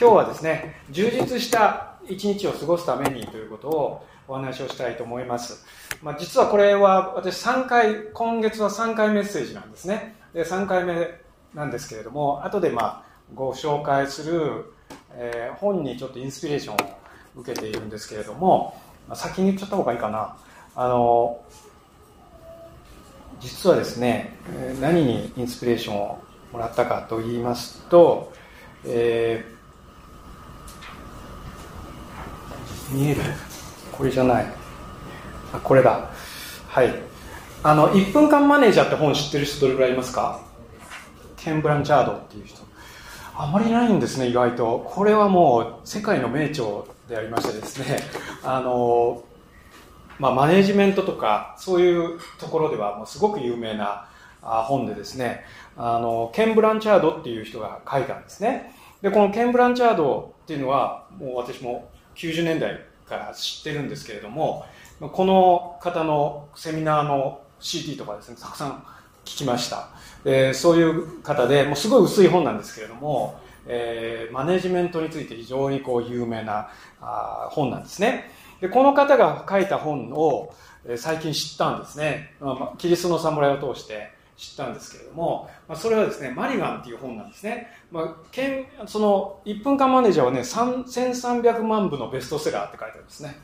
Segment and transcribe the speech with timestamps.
[0.00, 5.66] 今日はですね、充実した一日を過ごすためにということをお話をしたいと思います。
[6.02, 10.16] まあ、実はこれは私3回、今月は3回メッセージなんですね。
[10.32, 11.06] で、3回目
[11.52, 13.02] なんですけれども、後でまあ
[13.34, 14.72] ご紹介する、
[15.12, 16.78] えー、本にちょっとインスピレーションを
[17.36, 20.34] 受けているんですけれども、まあ、先に言っちゃった方がいいかな。
[20.76, 21.42] あの、
[23.38, 24.34] 実はですね、
[24.80, 26.18] 何にインスピレーションを
[26.54, 28.32] もらったかと言いますと、
[28.86, 29.59] えー
[32.90, 33.22] 見える？
[33.92, 34.46] これじゃない。
[35.52, 36.10] あこれだ。
[36.68, 36.94] はい。
[37.62, 40.40] あの1分間マネージャーって本知ってる人どれぐらいいますか？
[41.36, 42.60] ケン・ブランチャードっていう人。
[43.36, 44.84] あまりないんですね意外と。
[44.86, 46.66] これはもう世界の名著
[47.08, 47.98] でありましてですね。
[48.42, 49.22] あの
[50.18, 54.06] まあ、マネージメントとかそういうところではもうすごく有名な
[54.42, 55.44] 本でですね。
[55.78, 58.74] あのケン・ブランチャードっていう人が書いたんですね。
[59.00, 64.64] でこのケン・ブランチャードっていうのはもう私も90年代から知ってるんですけれども
[65.00, 68.84] この方のセミナーの CD とかですねたくさん
[69.24, 69.88] 聞きました、
[70.24, 78.30] えー、そういう方でもうすごい薄い本なんですけれども、えー、マネジメントについて非常にこう有名なあ本なんですね。
[78.60, 84.19] でこの方が書いた本を、えー、最近知ったんですね、まあ、キリストの侍を通して。
[84.40, 87.68] 知ったんですけれども、まあ、それはですね、マリガンっていう本なんですね。
[87.92, 93.36] まあ、けんその1分間マネージャーはね、1300万部のベストセラーって書いてあるんですね。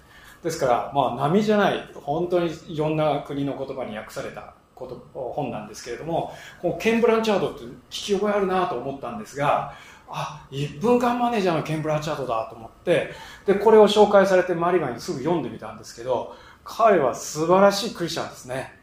[0.43, 9.75] ですから、まあ、波じゃない、本当にいろんな国の言葉に訳されたこと本なんですけれども、このケン・ブランチャードって聞き覚えあるなと思ったんですが、
[10.09, 13.13] あ、1分間マネージャーのケン・ブランチャードだと思って、
[13.45, 18.75] で、これを紹介されてマリガンにすぐ読んでみたんですけど、彼は素晴らしいクリスチャンですね。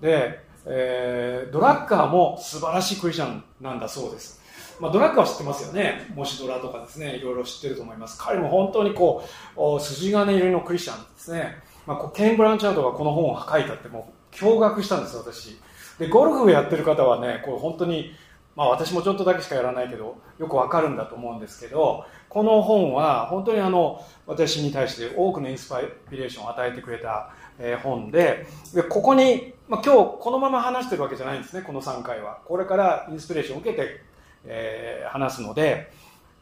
[0.00, 4.40] で、えー、ドラッカーも素晴らしいクリスチャンなんだそうです。
[4.80, 6.10] まあ、ドラッカーは知ってますよね。
[6.14, 8.20] もしドラとかですね、いろいろ知ってると思います。
[8.20, 9.24] 彼も本当にこ
[9.56, 11.62] う、筋金入りのクリスチャンですね。
[11.86, 15.60] まあ、こうケン・ブランチャードがこの本を書いたってもう驚愕したんです、私。
[15.98, 18.12] で、ゴルフをやってる方はね、こう本当に、
[18.56, 25.72] まあ私もちょっとだけしかやらないけど、よくわかるんだと思うんですけど、この本は本当にあの、私に対して多くのインス
[26.10, 32.40] ピレーションを与えてくれたえ本ででここに、まあ、今日このまま話してるわけじゃないんですねこの3回は。
[32.44, 34.00] これからインスピレーションを受けて、
[34.46, 35.92] えー、話すので、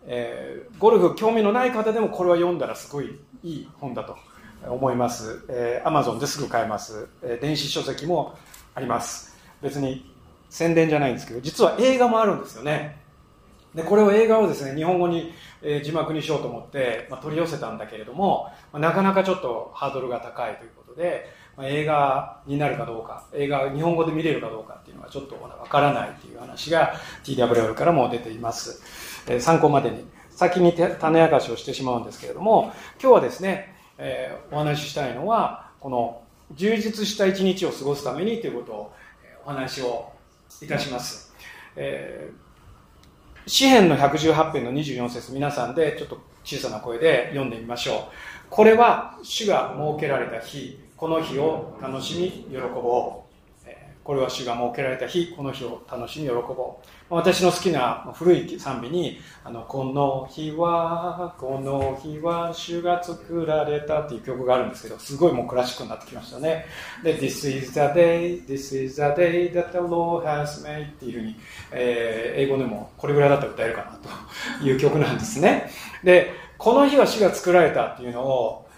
[0.07, 4.17] えー、ゴルフ興味のない方でもこれは読んだらすごいいい本だと
[4.67, 8.37] 思います、えー、Amazon ですぐ買えます、えー、電子書籍も
[8.75, 9.37] あります。
[9.61, 10.11] 別に
[10.49, 13.01] 宣伝じゃないんですけど実は映画もあるんですよね。
[13.75, 26.95] でこれを映画をですね日本語に、えー、字幕にしようと思って、まあ、取り寄せたんだけれども、まあ、なかなかちょっとハードルが高いということで、まあ、映画になるかどうか映画日本語で見れるかどうかっていうのはちょっとわからないという話が
[27.25, 28.83] TWL からも出ています、
[29.29, 36.23] えー、参考までに先に種明かしをしてしまうんですけれども今日はですね、えー、お話ししたいのはこの
[36.55, 38.95] 充実した一日を過ごすためにということを
[39.45, 40.13] お話を
[40.61, 41.35] いたします、
[41.77, 42.53] えー
[43.47, 47.97] 詩篇の118編の24節皆さんでちょっと小さな声で読んでみましょう。
[48.53, 53.23] これは主が設けられた日、この日を楽しみ喜ぼう。
[54.05, 56.87] これは主が設けられた日、この日を楽しみ喜ぼう。
[57.09, 66.67] 私の好きな古い賛美に、あの、この日は、この日は主が作られたっていう曲があるんですけど、すごいもうクラシックになってきましたね。
[67.03, 71.37] で、This is the day, this is the day that the Lord has made っていうふうに、
[71.71, 75.71] えー、英語でもこれぐらいだったら歌えるかなという曲なんですね。
[76.03, 78.69] で、この日は主が作られたっていうのを、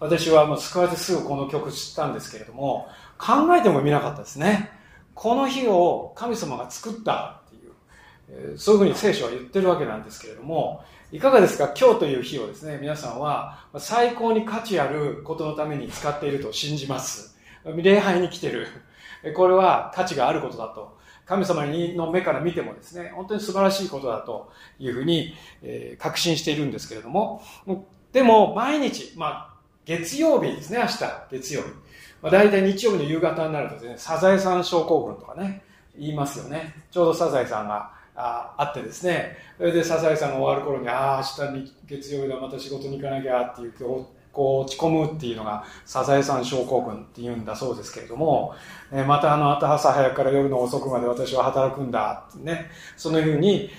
[0.00, 2.88] 私はもう救われてすぐこの曲知ったんですけれども、
[3.18, 4.70] 考えてもみなかったですね。
[5.12, 11.70] この日を神様が作ったっていうそういうふうに聖書は言ってるわけなんですけれども、いかがですか？
[11.78, 17.36] 今日という日をですね、皆さんは最高に価値あることのために使っていると信じます。
[17.76, 18.68] 礼拝に来てる。
[19.36, 20.93] これは価値があることだと。
[21.26, 27.42] 神様の目から見てもですね、本当に素晴らしいことだというふうに、え、確信しているんですけれども、
[28.12, 29.54] でも毎日、まあ、
[29.84, 31.68] 月曜日ですね、明日、月曜日。
[32.22, 35.62] まあ、大体日曜日の夕方になるとですね、サザエさん症候群とかね、
[35.98, 36.74] 言いますよね。
[36.90, 43.72] ちょうどサザエさんがああってですね、それでサザエさんが終わる頃に、ああ、明日に月曜日だ、また仕事に行かなきゃっていう、
[44.34, 48.54] こう落ち込むっていうのがサザエさん症候群っていうんだそうですけれども、
[48.92, 53.70] え、またあの朝早くから夜の遅くまで私は働くんだってね、そのように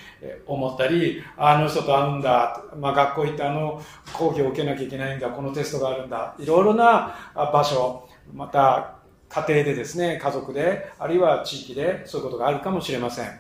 [0.48, 3.81] 思ったり、あの人と会うんだ、まあ、学校行ってあの
[4.13, 8.96] 講義を受けなきゃいけないんだ、このテストがあるんだ、いろいろな場所、また
[9.28, 13.40] 家庭でですね、家族で、あるいは地域でそういうことがあるかもしれません。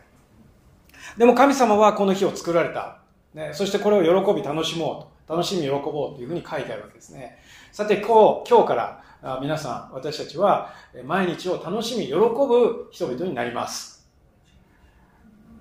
[1.17, 2.97] でも神様はこの日を作られた。
[3.33, 7.37] ね、そしてこれを喜び楽しもうと楽しみ喜ぼうというふうに書いてあるわけですね。
[7.71, 10.73] さて今日今日から皆さん私たちは
[11.05, 14.07] 毎日を楽しみ喜ぶ人々になります。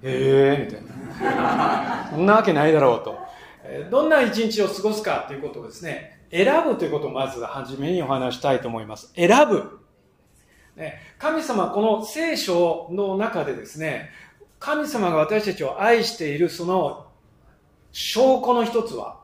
[0.02, 2.08] へえみたいな。
[2.10, 3.18] そんなわけないだろうと。
[3.90, 9.12] どんな一日を過ごすかということをですね選ぶということをまず初めにお話したいと思います。
[9.14, 9.80] 選ぶ。
[10.76, 14.10] ね、神様、この聖書の中でですね、
[14.58, 17.06] 神様が私たちを愛しているその
[17.92, 19.20] 証拠の一つは、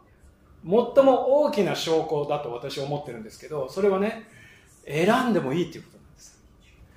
[0.64, 4.24] 最も大きな証拠だと私は思ってるんですけど、それはね、
[4.86, 6.42] 選んでもいいっていうことなんです。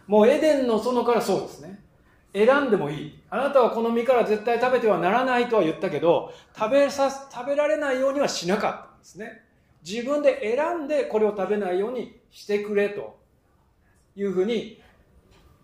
[0.08, 1.80] もうエデンの園からそうですね。
[2.34, 3.20] 選んでもいい。
[3.30, 9.44] あなたはこの実から絶対食べてはならないとは言ったけど、食べさ、食べられないようにはしなかったんですね。
[9.88, 13.20] 自分で選んでこれを食べないようにしてくれと
[14.16, 14.82] いうふうに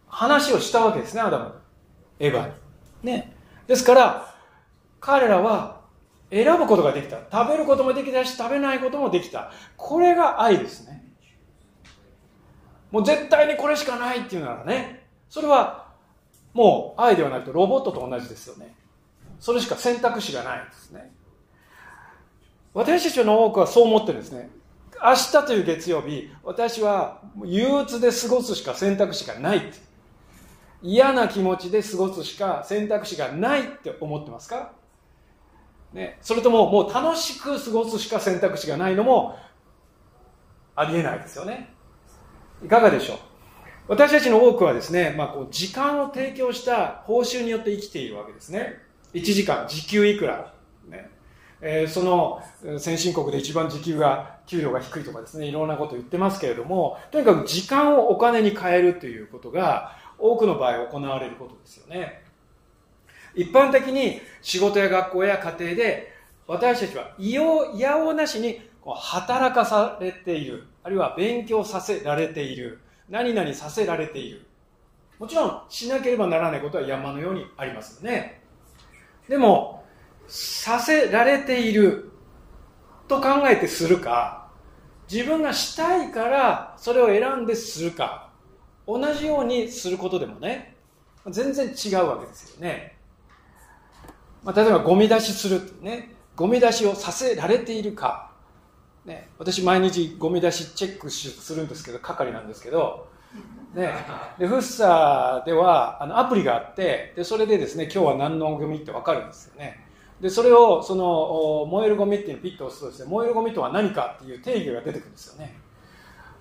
[0.07, 1.53] 話をしたわけですね、アダム。
[2.19, 2.53] エヴァに。
[3.03, 3.33] ね。
[3.65, 4.35] ですから、
[4.99, 5.78] 彼らは
[6.31, 7.17] 選ぶことができた。
[7.31, 9.51] 食べることもできたし、食べないこともできた。
[9.77, 11.03] これが愛ですね。
[12.91, 15.89] もう絶対にこれしかないっていうならね、それは
[16.53, 18.75] もう愛ではなくてロボットと同じですよね。
[19.39, 21.11] それしか選択肢がないんですね。
[22.73, 24.49] 私たちの多くはそう思ってるんですね。
[25.01, 29.71] 明日という月曜日、私は憂鬱で過ごすしか選択肢がない。
[30.81, 34.73] 嫌な気持ちで過ごすしか選択肢がないって思ってますか？
[35.93, 39.37] ね、それとももう楽しく過ごすしか選択肢がないのも
[40.75, 41.73] ありえないですよね。
[42.63, 43.17] いかがでしょう？
[43.89, 48.77] 私たちの多くはですね、まあ、こう時間を提供した報酬によって生きているわけですね。
[49.15, 50.53] 1時間、時給いくら。
[50.87, 51.09] ね
[51.61, 52.41] えー、その
[52.77, 62.23] 先進国で一番時給が、給料が低いとかですね、いろんなこと言ってますけれども、とにかく時間をお金に変えるということが、多くの場合行われることですよね。
[63.39, 66.13] 一般的に仕事や学校や家庭で、
[66.45, 74.45] 私たちはいよいやおうなしに働かされている、あるいは勉強させられている、何々させられている。
[75.19, 78.41] もちろんしなければならないことは山のようにありますよね。
[79.29, 79.85] でも、
[80.27, 82.11] させられている
[83.07, 84.49] と考えてするか、
[85.09, 88.31] 自分がしたいからそれを選んでするか、
[88.85, 90.75] 同じようにすることでもね、
[91.29, 92.98] 全然違うわけですよね。
[94.43, 98.31] まあ、例えばゴミ出しするね、ゴミ出しをさせられているか、
[99.05, 103.07] ね、私毎日ゴミ出しチェックするんですけど、係なんですけど、
[103.73, 103.93] ね、
[104.37, 109.85] でフッサーではあのアプリがあってでそれでですね今日は何のゴミって分かるんですよね。
[110.19, 115.57] でそれをその燃えるゴミっていうピッと押すとですね燃えるゴミとは何かっていう定義が出てくるんですよね。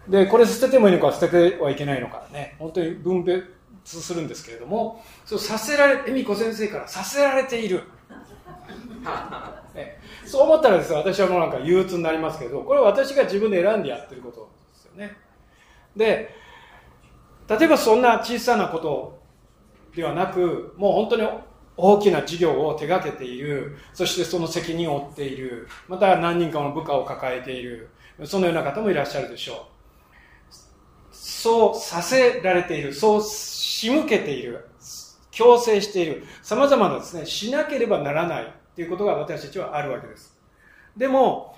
[0.08, 2.56] でこれ捨ててもいいのか捨ててはいけないのかね。
[2.58, 3.57] 本当に分別
[3.88, 7.85] するんですけれどもそうさせられ恵美子先生からさせられている。
[9.75, 15.17] ね、そう思ったらですね私はもうなんか憂鬱になりますけどこれは私が自分で選んでやってることですよね。
[15.96, 16.35] で
[17.49, 19.19] 例えばそんな小さなこと
[19.94, 21.29] ではなくもう本当に
[21.79, 27.88] 大きな事業を手掛けている、そしてその責任を負っている、また何人かの部下を抱えている、
[28.24, 29.79] そのような方もいらっしゃるでしょう。
[31.12, 33.22] そうさせられている、そう
[33.79, 34.67] 仕向けている、
[35.31, 40.37] 強制している、様々なですね、しなければならないということが私たちはあるわけです。
[40.97, 41.55] でも、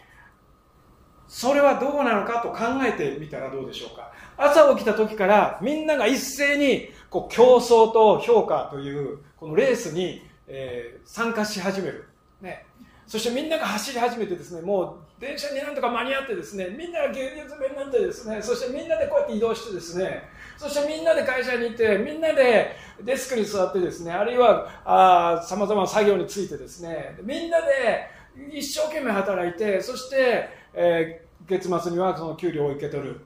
[1.27, 4.13] それはどうなのかと考えてみたらどうでしょうか。
[4.37, 12.07] 朝起きた時からみんなが一斉にこう競争と評価というこのレースに、えー、参加し始める。
[12.43, 12.67] ね。
[13.07, 14.83] そしてみんなが走り始めてですね、も
[15.19, 20.29] う電車になんとか間に合ってですね、みんなが牛乳詰めになってですね、そしてみんなでこうやって移動してですね、
[20.61, 28.11] そしてみんなで会社に行って、みんなでデスクに座ってですね、あるいは、あ様々な作業についてですね、みんなで
[28.53, 33.23] 一生懸命働いて、そして、えー、月末にはその給料を受け取る。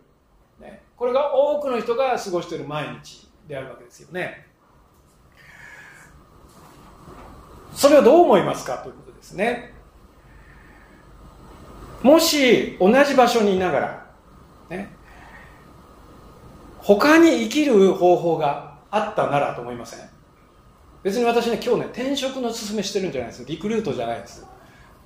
[0.61, 4.47] ね、これが多くの人が過ごしている毎日であるわけですよね。
[7.73, 9.75] それをどう思いますかということですね。
[12.01, 14.07] もし同じ場所にいながら、
[14.71, 14.95] ね、
[16.85, 20.07] 他に生きる方法があったならと思いません？
[21.03, 23.45] 別に私ね、今日ね、転職の勧めしてるんじゃないです。
[23.47, 24.47] リクルートじゃないです。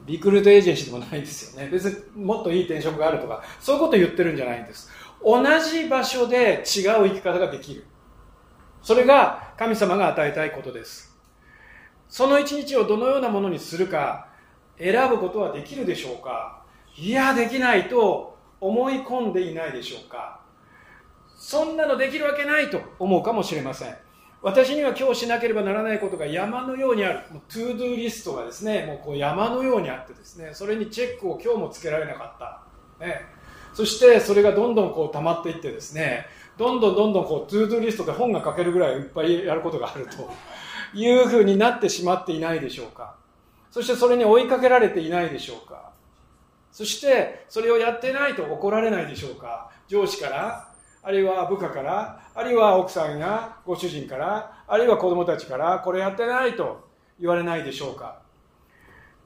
[0.04, 1.68] リクルートエージェンシーでもないですよね。
[1.70, 4.90] 別にもっといい転職があるとか、そういうこと言ってるんじゃないんです。
[5.25, 7.85] 同じ場所で違う生き方ができる。
[8.82, 11.16] それが神様が与えたいことです。
[12.08, 14.28] その一日をどのようなものにするか
[14.78, 16.64] 選ぶことはできるでしょうか？
[16.97, 20.40] いや、できないと思い込んでいないでしょうか？
[21.48, 23.96] そんなのできるわけないと思うかもしれません。
[24.42, 27.20] 私には今日しなければならないことが山のようにある。
[27.32, 32.38] もう to do リストがですね、もうこう山のようにあってですね、それにチェックを今日もつけられなかっ
[33.00, 33.02] た。
[33.02, 33.22] ね、
[33.72, 36.26] そしてそれがどんどんこう溜まっていってですね、
[36.58, 40.28] どんどんどんどんこう to do リストで本が書けるぐらいいっぱいやることがあると
[40.92, 43.14] いうふうになってしまっていないでしょうか。
[43.70, 45.92] そしてそれに追いかけられていないでしょうか。
[46.72, 49.70] そしてそれをやってないと怒られないでしょうか。
[49.88, 50.67] 上司から、
[51.08, 56.86] あるいは部下から、あるいは奥さんやご主人から、あるいは子供たちから、これやってないと
[57.18, 58.20] 言われないでしょうか。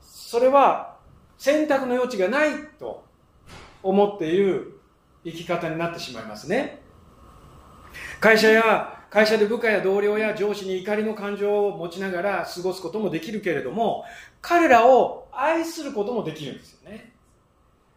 [0.00, 0.94] それは
[1.38, 3.04] 選択の余地がないと
[3.82, 4.78] 思っている
[5.24, 6.80] 生き方になってしまいますね。
[8.20, 14.04] 会社や会社で部下や同僚や上司に怒りの感情を持ちながら過ごすこともできるけれども、
[14.40, 17.12] 彼らを愛することもできるんですよね。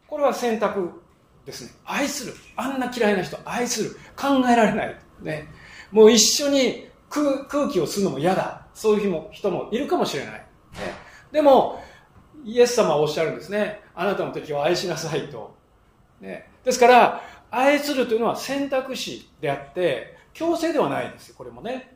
[0.08, 1.05] これは選択
[1.46, 1.72] ですね。
[1.86, 2.34] 愛する。
[2.56, 3.92] あんな嫌いな人、愛する。
[4.16, 4.98] 考えられない。
[5.22, 5.48] ね。
[5.92, 8.66] もう一緒に空気を吸うのも嫌だ。
[8.74, 10.34] そういう日も人もいるかもしれない。
[10.34, 10.46] ね、
[11.32, 11.82] でも、
[12.44, 13.82] イエス様はおっしゃるんですね。
[13.96, 15.56] あなたの敵を愛しなさいと。
[16.20, 17.22] ね、ですから、
[17.52, 21.96] 愛するというのは選択肢であって、強制ではないんですよ、これもね。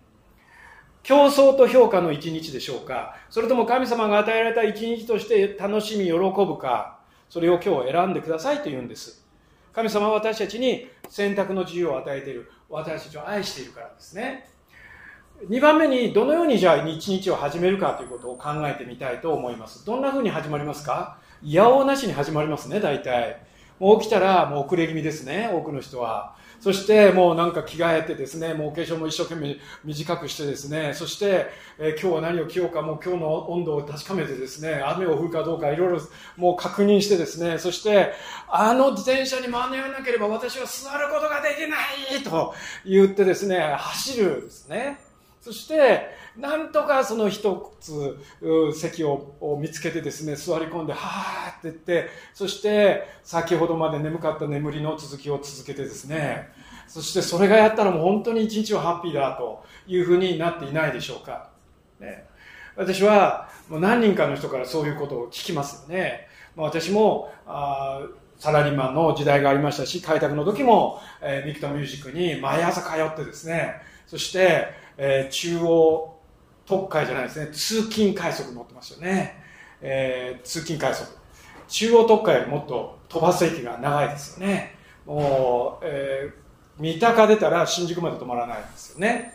[1.04, 9.28] 競争と評価の一日でしょうかそれとも神様が与えられた一日として楽しみ、喜ぶかそれを今日選んでくださいと言うんです。
[9.74, 12.52] 神様は私たちに選択の自由を与えている。
[12.70, 14.50] 私たちを愛しているからですね。
[15.48, 19.86] 2番目にどのようにじゃあ一日を始めるかということを考えてみたいと思います。
[19.86, 21.18] どんな風に始まりますか？
[21.42, 23.42] いやおなしに始まりますね、大体。
[23.80, 26.36] もう起きたらもう遅れ気味ですね、多くの人は。
[26.60, 31.48] そしてもうなんか着替えてですね、もうお化粧も一生懸命短くしてですね、そして、
[31.78, 36.02] えー、今日は何を着ようか、もう今日の温度を確かめてですね、雨を降るかどうかいろいろ
[36.36, 38.14] もう確認してですね、そして、
[38.50, 41.78] あの自転車に間に合わなければ私は座ることができな
[42.18, 42.54] いと
[42.86, 45.09] 言ってですね、走るですね。
[45.50, 48.20] そして、なんとかその一つ
[48.76, 56.50] 席を見つけてですね、座り込んで、はーって言って、そして先ほどまで眠かった眠りの続きを続けてですね、
[56.88, 61.50] そしてそれがやったらもう本当に一日はハッピーだというふうになっていないでしょうか。
[62.00, 62.28] ね、
[62.76, 66.28] 私はもう何人かの人からそういうことを聞きますよね。
[66.56, 68.06] ま私もあ
[68.38, 76.16] サラリーマンの時代がありましたし、開拓の時も、えー、ミクタミュージックに毎朝通ってですね、そして、えー、中央
[76.66, 79.42] 特快じゃないですね、通勤快速乗ってますよね。
[79.82, 81.10] えー、通勤快速。
[81.70, 84.76] 中央特快よりもっと飛ばす駅が長いですよね。
[85.06, 89.34] もう、えー、三鷹出たら新宿まで止まらないんですよね。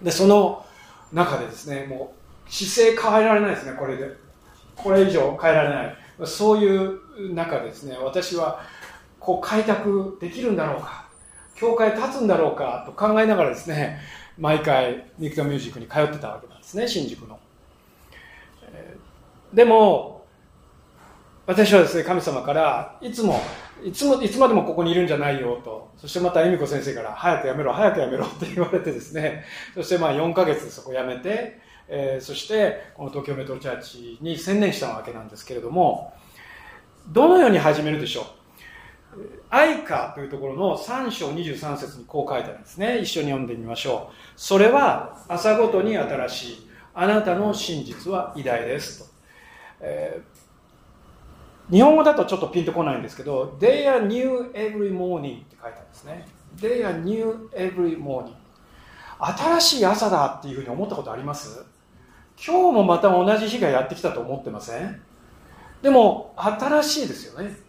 [0.00, 0.64] で、その
[1.12, 2.14] 中でですね、も
[2.46, 4.08] う姿勢変えられないですね、これで。
[4.76, 5.96] これ以上変えられない。
[6.24, 8.60] そういう中ですね、私は
[9.18, 11.08] こう開拓できるんだろうか、
[11.56, 13.98] 教会立つんだろうかと考えながらですね、
[14.38, 17.38] 毎回ニクタミュージックに通ってたわけなんですね新宿の、
[18.62, 20.24] えー、でも
[21.46, 23.40] 私はですね神様からいつも
[23.84, 25.90] いつもいつまでもここにいるんじゃないよと。
[25.98, 29.44] そしてまた恵美子先生から早くやめろ早くやめろって言われてですね。
[29.74, 36.14] そしてまあ4ヶ月そこ辞めて、えー、そしてこの東京メトロチャーチに専念したわけなんですけれども
[37.08, 38.24] どのように始めるでしょう？
[39.50, 42.98] 愛歌というところの3章23節にこう書いてあるんですね。
[42.98, 44.14] 一緒に読んでみましょう。
[44.36, 46.70] それは朝ごとに新しい。
[46.94, 49.10] あなたの真実は偉大ですと。
[49.80, 56.26] えー、日本語だとちょっとピンとこないんですけど、They are new every morning って書いてあるんですね。
[56.56, 58.34] They are new every morning。
[59.18, 61.64] 新しい朝だっていうふうに思ったことあります？
[62.38, 65.00] 今日もまた同じ日がやってきたと思ってません？
[65.82, 67.65] でも新しいですよね。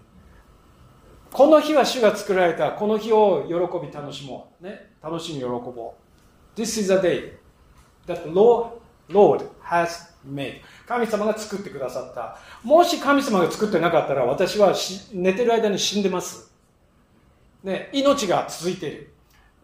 [1.31, 2.71] この日は主が作られた。
[2.71, 3.53] この日を喜
[3.85, 4.63] び楽しもう。
[4.63, 4.91] ね。
[5.01, 5.93] 楽しみ喜ぼ
[6.57, 6.59] う。
[6.59, 7.33] This is a day
[8.07, 8.79] that Lord,
[9.09, 10.61] Lord has made.
[10.87, 12.39] 神様が作ってくださった。
[12.63, 14.73] もし神様が作ってなかったら私は
[15.13, 16.51] 寝てる間に死んでます。
[17.63, 19.13] ね、命が続いている。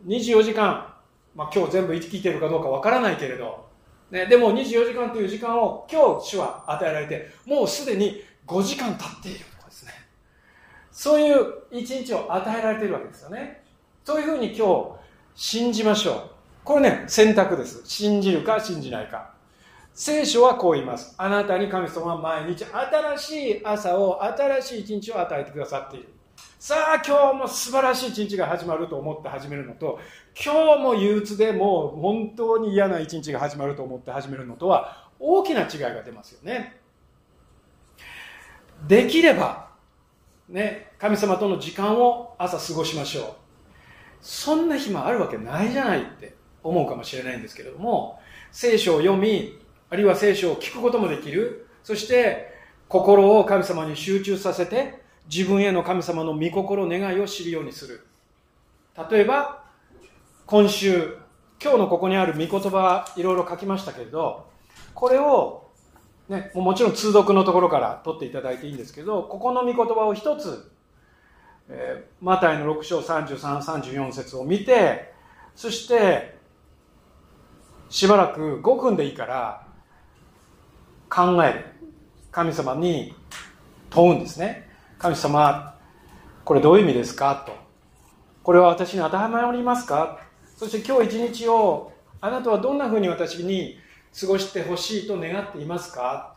[0.06, 0.94] 24時間、
[1.36, 3.70] まあ、今日全部生きているかどうかわからないけれど、
[4.12, 9.46] ね、でも24時間という時間を今日主は与えられて、もうすでに5時間経っている。
[11.04, 13.62] そういう一日を与えられているわけですよね。
[14.06, 14.92] そういうふうに今日
[15.36, 16.30] 信じましょう。
[16.64, 17.82] これね、選択です。
[17.84, 19.34] 信じるか信じないか。
[19.94, 21.14] 聖書はこう言います。
[21.18, 26.08] あなたに神様は毎日新しい朝を、新しい一日を与えてくださっている。
[26.58, 30.00] さあ今日も素晴らしい一日が始まると思って始めるのと、
[30.42, 36.80] 今日も憂鬱でもう本当に嫌な一日が始まると思って始めるのとは大きな違いが出ますよね。
[38.88, 39.74] できれば
[40.48, 43.26] ね、神様との時間を朝過ごしましょう。
[44.22, 46.34] そんな日もあるわけないじゃないって
[46.64, 48.22] 思うかもしれないんですけれども、
[48.54, 51.68] 聖書を読み、あるいは聖書を聞くこともできる。
[51.84, 52.54] そして、
[52.88, 58.08] 心を神様に集中させて、自分への神様の御心、願いを知るようにする。
[59.12, 59.66] 例えば、
[60.46, 61.18] 今週、
[61.62, 64.48] 今日のここにある御言葉、いろいろ書きましたけれど、
[64.94, 65.68] これを、
[66.30, 70.72] ね、もちろん通読のところから取っていただいていいんですけど、ここの御言葉を一つ、
[72.22, 75.14] マタイの6章33、34節を見て、
[75.56, 76.38] そして、
[77.90, 79.68] しばらく5分でいいから
[81.10, 81.66] 考える。
[82.32, 83.16] 神様に
[83.90, 84.68] 問うんですね。
[84.98, 85.78] 神様、
[86.44, 87.44] これどういう意味ですか？
[87.46, 87.54] と。
[88.42, 90.20] これは私に当てはまりますか？
[90.58, 93.78] そして今日一日をあなたはどんなふうに私に
[94.20, 96.36] 過ごしてほしいと願っていますか？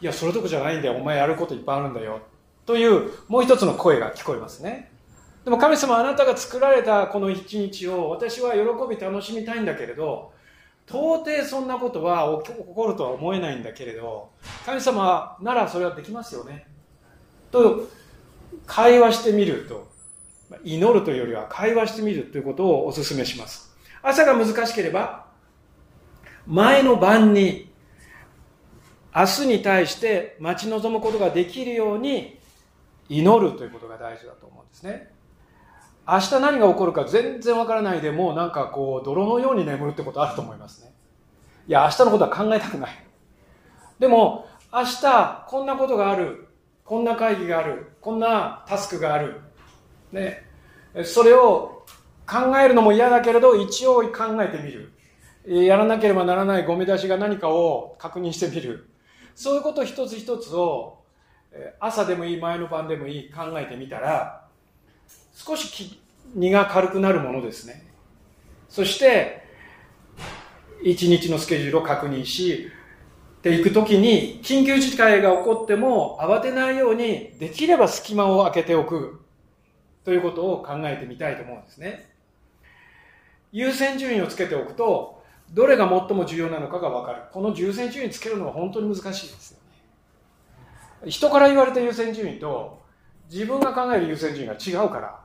[0.00, 0.94] いや、それどころじゃないんだよ。
[0.94, 2.20] お前やることいっぱいあるんだよ。
[2.70, 4.92] というもう一つの声が聞こえますね。
[5.44, 10.32] でも神様あなたが作られたこの一日を私は喜び楽しみたいんだけれど
[10.86, 14.30] 到底そんなことは起こるとは思えないんだけれど
[14.64, 16.68] 神様ならそれはできますよね
[17.50, 17.88] と
[18.66, 19.90] 会話してみると
[20.62, 25.26] 祈るというよりは会話してみるということをお勧めします朝が難しければ
[26.46, 27.72] 前の晩に
[29.16, 32.38] 明日に対して待ち望むことができるように
[33.10, 35.10] 祈るということが大事だと思うんですね。
[36.06, 40.92] 明日何が起こるか全然わからないでもうなんかこう泥のように眠るってことあると思いますね。
[41.66, 42.90] いや明日のことは考えたくない。
[43.98, 46.46] でも明日こんなことがある。
[46.84, 47.92] こんな会議がある。
[48.00, 49.40] こんなタスクがある。
[50.12, 50.46] ね。
[51.04, 51.84] それを
[52.26, 54.92] 考えるのも嫌だけれど一応考えてみる。
[55.46, 58.88] やらなければならないゴミ出しが何かを確認してみる。
[59.34, 60.99] そういうこと一つ一つを
[61.78, 64.46] 朝でもいい前の晩でもいい考えてみたら
[65.32, 66.00] 少し
[66.34, 67.86] 荷が軽くなるものですね。
[68.68, 69.42] そして、
[70.82, 72.68] 一日のスケジュールを確認し、
[73.38, 79.20] っていくときに、緊急事態が起こっても慌てないように、できれば隙間を空けておく、
[80.04, 82.10] ということを考えてみたいと思うんですね。
[83.52, 85.22] 優先順位をつけておくと、
[85.52, 87.22] どれが最も重要なのかがわかる。
[87.32, 89.59] この優先順位つけるのは本当に難しいです。
[91.06, 92.82] 人から言われた優先順位と、
[93.30, 95.20] 自分が考える優先順位が違うから、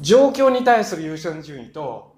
[0.00, 2.14] 状況に対する優先順位と、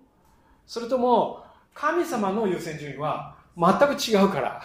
[0.66, 4.62] それとも神様の優先順位は全く違うから。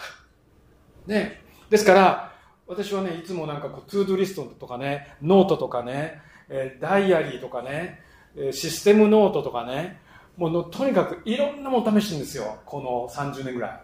[1.06, 1.42] ね。
[1.68, 2.32] ですから、
[2.66, 8.00] 私はね、いつもなんかこう、 to do リストとかね、ノートとかね、えダイアリーとかね、
[8.52, 10.00] システムノートとかね、
[10.36, 12.58] もうとにかくいろんなもの試してるんですよ。
[12.64, 13.82] この30年ぐらい。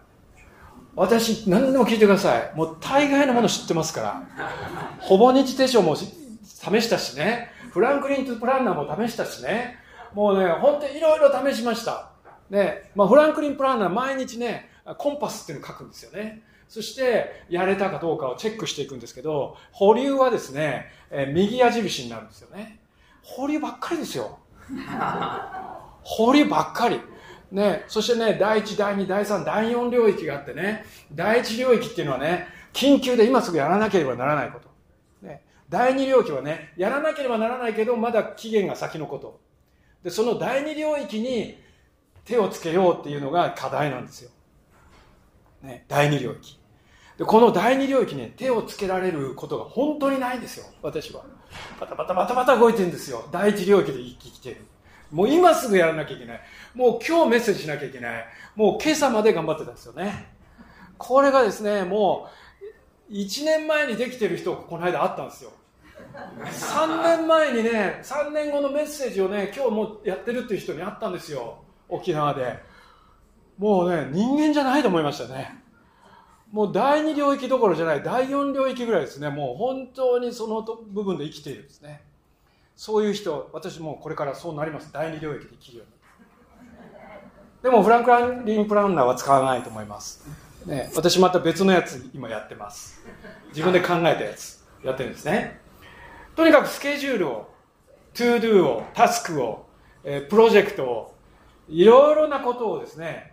[0.96, 2.52] 私、何でも聞いてください。
[2.56, 4.22] もう大概のもの知ってますから。
[4.98, 7.50] ほぼ日手帳も試したしね。
[7.70, 9.78] フランクリンプランナーも試したしね。
[10.14, 12.12] もうね、本当にいろいろ試しました。
[12.48, 16.42] ね、まあ、フランクリンプランナー毎日ね、コンパスっていうのを書くんですよね。
[16.66, 22.80] そして、やれたかどうかをチェックしていくんですけど、保留はですね、え、右矢印になるんですよね。
[23.22, 24.38] 保留ばっかりですよ。
[26.02, 27.00] 保留ばっかり。
[27.50, 34.68] ね、そしてね、第1、第2、第3、第4領域があってね、第1領域っていうのはね、緊急で今すぐやらなければならないこと。
[35.26, 39.40] ね第二領域はね、やらなければならないけど、まだ期限が先のこと。
[40.02, 41.58] で、その第二領域に
[42.24, 44.30] 手をつけようっていうのが課題なんですよ。
[45.62, 46.58] ね、第二領域。
[47.18, 51.24] で、この第二領域に手をつけられることが本当にないんですよ、私は。
[51.80, 53.26] バタバタバタバタ動いてるんですよ。
[53.32, 54.66] 第一領域で生きてる。
[55.10, 56.40] もう今すぐやらなきゃいけない。
[56.76, 58.26] もう今日メッセージしなきゃいけない。
[58.54, 60.28] もう今朝まで頑張ってたんですよね。
[60.98, 62.28] これがですね、も
[63.08, 65.52] う1年前にできてる人この間会ったんですよ。
[66.44, 71.62] 3年前にね3年後のメッセージをね今日もやってるっていう人に会ったんですよ。
[71.88, 72.58] 沖縄で。
[73.56, 75.58] もうね人間じゃないと思いましたね。
[76.52, 79.30] もう第2領域どころじゃない第4領域ぐらいですね。
[79.30, 82.02] もう本当にその部分で生きているんですね。
[82.76, 84.92] そういう人私もこれからそうなります。
[84.92, 85.95] 第2領域で生きるように。
[87.62, 90.24] でもフランクランリン・プランナーは使わないと思います
[90.66, 93.00] ね、私また別のやつ今やってます。
[93.50, 95.60] 自分で考えたやつやってるんですね。
[96.34, 97.54] とにかくスケジュールを、
[98.12, 99.66] to do を、タスクを、
[100.02, 101.14] えー、プロジェクトを、
[101.68, 103.32] いろいろなことをですね、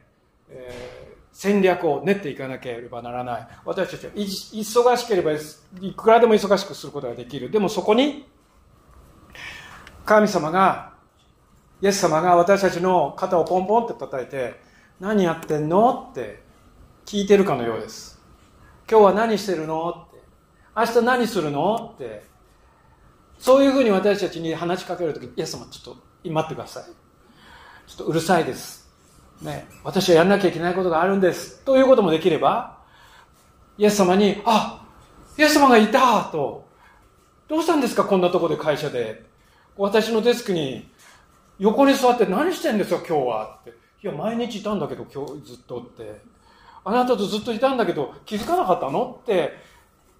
[0.49, 3.47] えー、戦略を練っていかなければならない。
[3.65, 7.49] 私たちは忙しければいくらでも忙しくすることができる。
[7.49, 8.27] でもそこに、
[10.05, 10.92] 神様が、
[11.83, 14.57] イエス様が私たちの肩をポンポンって叩いて、
[15.01, 16.41] 何やってんのって
[17.05, 18.21] 聞いてるかのようです。
[18.89, 20.23] 今日は何してるのって。
[20.77, 22.23] 明日何するのって。
[23.37, 26.83] そういうふうに私たちに話しかけるとき、イエス様ちょっと待ってください。
[26.85, 28.89] ちょっとうるさいです。
[29.41, 31.65] ね、私はやんなきゃいけないことがあるんです。
[31.65, 32.77] ということもできれば、
[33.77, 34.87] イエス様に、あ、
[35.37, 36.65] イエス様がいたと、
[37.49, 39.33] どうしたんですかこんなとこで会社で。
[39.75, 40.92] 私のデスクに
[41.63, 43.69] 横に座って何してんですか今日はって。
[43.69, 43.73] い
[44.07, 46.21] や、毎日いたんだけど今日ずっとって。
[46.83, 49.53] あなたとずっといたんだけど気づかなかったのって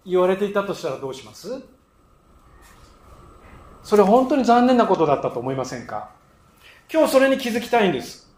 [0.06, 1.62] 言われていたとしたらどうします？
[3.84, 6.12] それ本当に残念なことだったと思いませんか？
[6.89, 8.32] 今日それに気づきたいんです。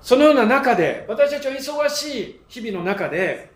[0.00, 3.50] そのような中で、私たちは忙しい日々の中で、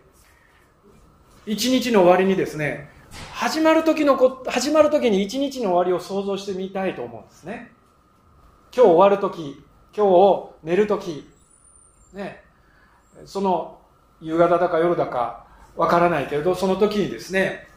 [1.45, 2.89] 一日の終わりにですね、
[3.31, 7.71] 始まる時のこ、始まる時に一日の終わりを想像してみたいと思うんですね。
[8.73, 9.61] 今日終わる時、
[9.95, 11.29] 今日寝る時、
[12.13, 12.41] ね、
[13.25, 13.79] その
[14.21, 17.67] 夕方だか夜だかわからないけれど、その時にですね、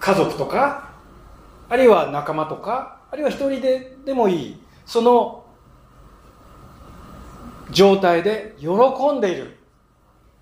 [0.00, 0.90] 家族とか、
[1.68, 5.44] あるいは仲間とか、あるいは一人ででもいい、その
[7.70, 8.68] 状態で喜
[9.12, 9.58] んでいる。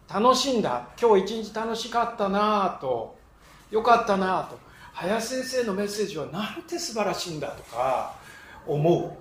[0.08, 0.88] 楽しんだ。
[1.00, 3.18] 今日一日楽しかったなぁと、
[3.72, 4.65] よかったなぁと。
[4.96, 8.14] 林先生のメッセージはなんて素晴らしいんだとか
[8.66, 9.18] 思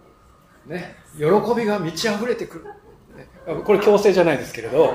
[0.68, 0.70] う。
[0.70, 0.96] ね。
[1.18, 2.60] 喜びが満ち溢れてく
[3.48, 3.64] る。
[3.64, 4.94] これ強制じゃないですけれど。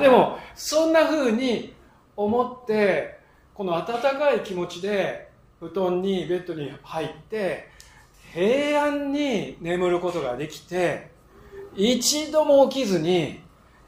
[0.00, 1.74] でも、そんな風に
[2.16, 3.20] 思って、
[3.54, 5.28] この温かい気持ちで
[5.60, 7.68] 布団にベッドに入って
[8.32, 11.10] 平安に眠ることができて
[11.76, 13.40] 一度も起きずに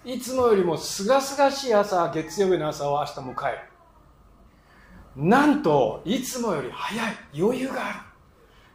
[0.05, 3.59] いつもよりもすがすがしい朝月曜日の朝を明日迎える
[5.17, 7.99] なんといつもより早い余裕がある。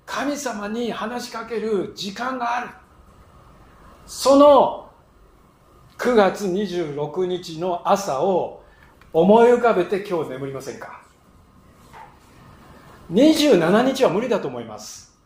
[0.06, 2.70] 神様に話しかける時間がある。
[4.06, 4.90] その
[5.98, 8.64] 9月26日の朝を
[9.12, 11.02] 思い浮かべて今日眠りませんか
[13.12, 15.18] ？27日は無理だと思います。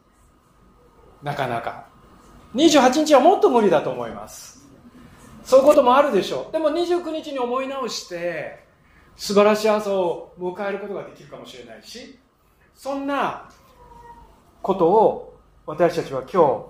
[1.21, 1.85] なかなか。
[2.55, 4.67] 28日はもっと無理だと思います。
[5.43, 6.53] そういうこともあるでしょう。
[6.53, 8.60] でも29日に思い直して
[9.15, 12.17] 素晴らしい朝を迎えることができるかもしれないし
[12.75, 13.49] そんな
[14.61, 16.65] ことを私たちは今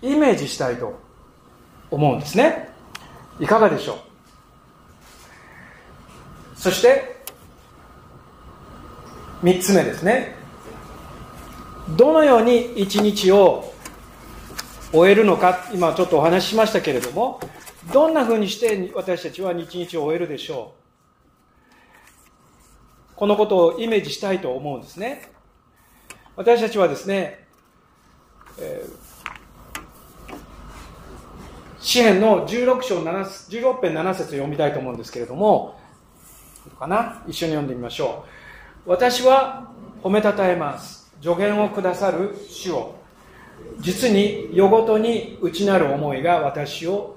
[0.00, 0.98] 日イメージしたいと
[1.90, 2.68] 思うんですね。
[3.40, 3.96] いかがでしょう？
[6.56, 7.16] そして
[9.42, 10.36] 3つ目ですね。
[11.96, 13.72] どのように一日を
[14.92, 17.40] 終えるのか今ちょっとお話ししましたけれども
[17.92, 20.81] どんなふうにして私たちは一日を終えるでしょう？
[23.22, 25.30] このことをイメージしたいと思うんですね。
[26.34, 27.46] 私たちはですね、
[28.58, 30.34] えー、
[31.78, 35.78] 詩篇の16章7 16編7節読みたいと思うんですけれども
[36.80, 37.22] かな？
[37.28, 38.24] 一緒に読んでみましょ
[38.86, 38.90] う。
[38.90, 39.70] 私は
[40.02, 41.08] 褒めたたえます。
[41.22, 42.96] 助言をくださる主を。
[43.78, 47.14] 実に夜ごとに内なる思いが私を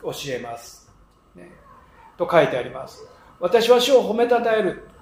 [0.00, 0.88] 教えます、
[1.34, 1.50] ね、
[2.16, 3.04] と書いてあります。
[3.40, 4.93] 私は主を褒めたたえる。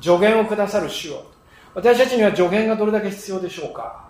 [0.00, 1.30] 助言をくださる主を。
[1.74, 4.08] 私たちには助言がどれだけ必要でしょうか、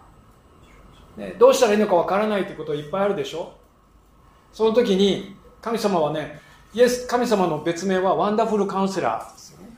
[1.17, 3.53] ね、どうしたらいいのかわからないということいっぱいあるでしょ。
[4.53, 6.41] その時に神様はね
[6.73, 9.71] イエス神様の別名は Wonderful Counselor ですよね。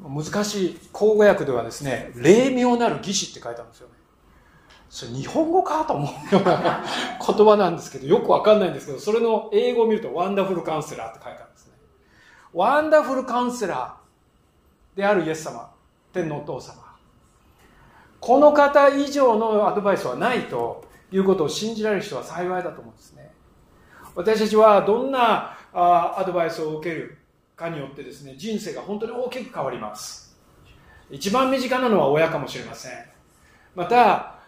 [0.00, 3.94] 難しい口語訳ではですね霊妙なる議士って書いてあるんですよね。
[4.88, 6.84] それ日本語かと思うような
[7.24, 11.74] 言葉なんですけどよくわかんないんですけどそれの英語を見ると Wonderful Counselor って書いてあるんですね。
[12.52, 13.99] Wonderful Counselor。
[15.00, 15.72] であるイエス様
[16.12, 16.76] 天のお父様。
[18.20, 23.30] この方以上のアドバイスはないということを信じられる人は幸いだと思うんですね。
[24.14, 27.16] 私たちはどんなアドバイスを受ける
[27.56, 30.36] かによってですね人生が本当に大きく変わります。
[31.10, 32.92] 一番身近なのは親かもしれません。
[33.74, 34.38] また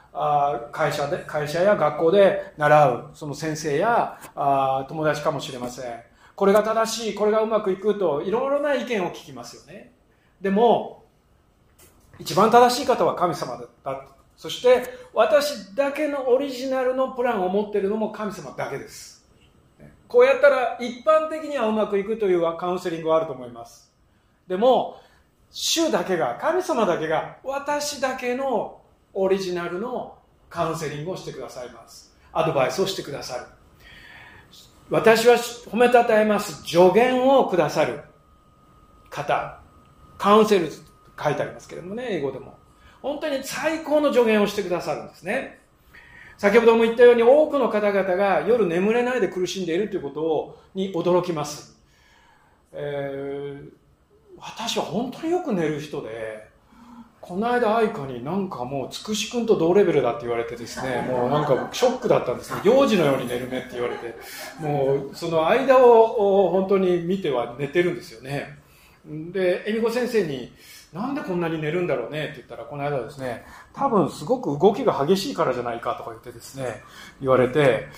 [0.71, 4.19] 会社で会社や学校で習うその先生や
[4.89, 6.01] 友達かもしれません。
[6.35, 9.93] これが正しいこれがうまくいくといろいろな意見を聞きますよね。
[10.43, 11.05] でも
[12.19, 13.65] 一番正しい方は神様だ。
[13.65, 14.83] ったそして
[15.15, 19.25] 私だけのオリジナルのプランを持ってるのも神様だけです。
[20.09, 23.91] こうやったら一般的にはうまくいくというカウンセリングはあると思います。
[24.49, 25.01] でも
[25.51, 28.81] 主だけが神様だけが私だけの
[29.15, 30.19] オリジナルの
[30.51, 32.15] カウンセリングをしてくださいます。
[32.33, 33.47] アドバイスをしてくださる。
[34.91, 36.63] 私は褒めたたえます。
[36.65, 38.01] 助言をくださる
[39.09, 39.62] 方。
[40.23, 42.55] カウンセル書いてありますけれどもね英語でも。
[43.03, 45.59] 本当に最高の助言をしてくださるんですね。
[46.39, 51.77] 先ほども言ったように多くの方々が夜眠れないで苦しんでいるということに驚きます、
[52.73, 53.71] えー、
[54.39, 56.49] 私は本当によく寝る人で
[57.21, 62.61] この間愛花になんかもうつくし君と同レベルだって言われてですねもうなんかショックだったんですね。
[62.65, 64.17] 幼児のように寝るねって言われて
[64.59, 68.62] もうその間を本当に見ては寝てるんですよね。
[69.05, 70.53] で恵美子先生に
[70.93, 76.83] なんでこんなに寝るんだろうねって言ったらこの間ですね多分すごく動きが激しいからじゃないかとか言ってですね
[77.21, 77.89] 言われて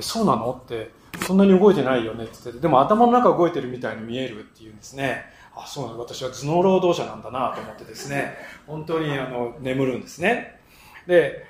[0.00, 0.60] そうなの？
[0.64, 0.90] って
[1.24, 2.24] そんなに動いてないよね？
[2.24, 5.24] って言ってでも頭の中動いてるみたいに見えるっていうんですね。
[5.54, 6.00] あそうなの？
[6.00, 8.34] 私は頭脳労働者なんだなと思ってですね
[8.66, 10.58] 本当にあの眠るんですね。
[11.06, 11.44] で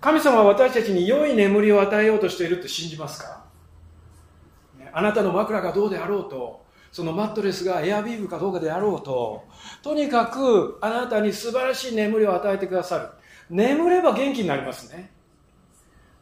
[0.00, 3.42] 神様は私たちに良い眠りを与えようとしているって信じますか？
[4.92, 9.44] あなたの枕がどうであろうとそのマットレスがエアビーヴかどうかであろうと
[9.82, 13.08] とにかくあなたに素晴らしい眠りを与えてくださる。
[13.50, 15.10] 眠れば元気になりますね。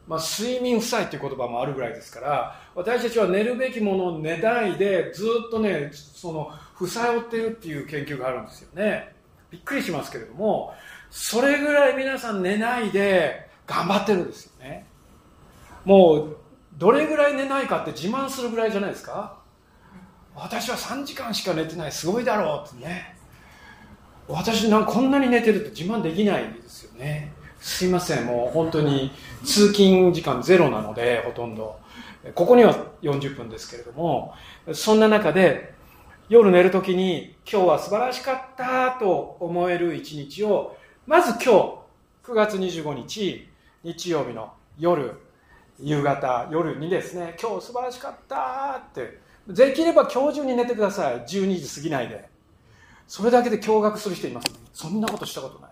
[0.07, 9.13] まあ、睡眠負債という言葉もあるぐらいですから私たちは寝るべきものを寝ないでずっとねその負債を負ってるっていう研究があるんですよね。
[9.51, 10.73] びっくりしますけれども
[11.09, 14.85] それぐらい皆さん寝ないで頑張ってるんですよね。
[15.83, 16.37] もう
[16.77, 19.36] どれぐらい寝ないかって自慢するぐらいじゃないですか。
[20.37, 23.15] 私は3時間しか寝てないすごいだろうってね。
[24.27, 27.33] 私なんこんなに寝てるって自慢できないですよね。
[27.59, 29.11] すいませんもう本当に
[29.43, 31.79] 通勤時間ゼロなのでほとんど。
[32.35, 34.33] ここには40分ですけれども
[34.73, 35.73] そんな中で
[36.29, 43.47] 夜寝るときに今日は素晴らしかったと思える一日をまず今日9月25日
[43.83, 45.13] 日曜日の夜
[45.79, 51.21] 夕方夜にですね今日素晴らしかったってできれば今日中に寝てください。
[51.21, 52.29] 12時過ぎないで。
[53.07, 54.47] それだけで驚愕する人います。
[54.73, 55.71] そんなことしたことない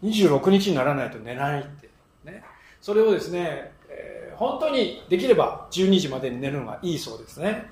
[0.00, 0.06] と。
[0.06, 1.90] 26日にならないと寝ないって、
[2.24, 2.42] ね、
[2.80, 7.66] それをですね、えー、本当にできれば12時までに寝るのがいいそうですね。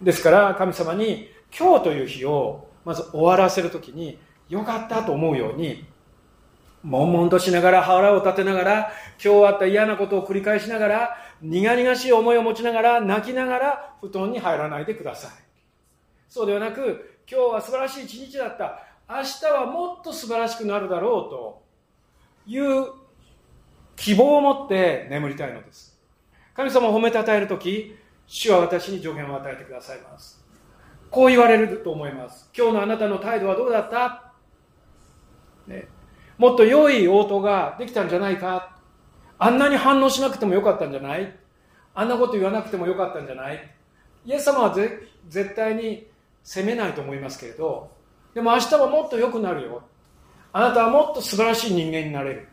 [0.00, 5.84] ですから神様に今日という日をまず終わらせるときによかったと思うように
[6.82, 15.30] 悶々としながら腹を立てながら今日あった嫌なことを繰り返しながら苦々しい思いを持ちながら泣きながら布団に入らないでください。
[16.28, 18.82] そうではなく今日は素晴らしい一日だった。
[19.08, 21.62] 明日はもっと素晴らしくなるだろうと
[22.46, 22.92] いう
[23.96, 25.98] 希望を持って眠りたいのです。
[26.54, 27.96] 神様を褒めたたえる時
[28.26, 30.44] 主は私に助言を与えてくださいます。
[31.10, 32.50] こう言われると思います。
[32.56, 34.32] 今日のあなたの態度はどうだった、
[35.66, 35.88] ね、
[36.36, 38.77] もっと良い応答ができたんじゃないか。
[39.38, 41.32] あんなに反応しなくてもよかったんじゃない？
[41.94, 43.70] あんなこと言わなくてもよかったんじゃない？
[44.26, 46.06] イエス様は絶対に
[46.42, 47.90] 責めないと思いますけれど
[48.34, 49.82] でも明日はもっと良くなるよ。
[50.52, 52.48] あなたはもっと素晴らしい人間になれる。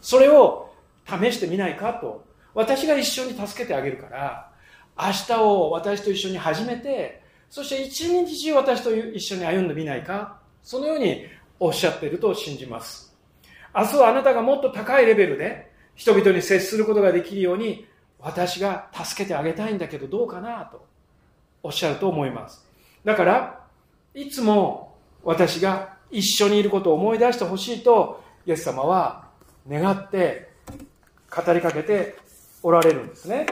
[0.00, 0.74] それを
[1.06, 2.24] 試してみないかと。
[2.54, 4.50] 私が一緒に助けてあげるから
[4.98, 11.24] 明日を私と一緒に始めてそして一日中私と一緒に歩んでみないかそのように
[11.58, 13.16] おっしゃっていると信じます。
[13.74, 17.86] 明日はあなたがもっと高いレベルで人々に接することができるように
[18.18, 20.86] 私が助けてあげたいんだけどどうかなと
[21.62, 22.64] おっしゃると思います。
[23.04, 23.64] だから
[24.14, 29.28] いつも私が一緒にいることを思い出してほしいとイエス様は
[29.68, 30.50] 願って
[31.34, 32.16] 語りかけて
[32.62, 33.46] おられるんですね。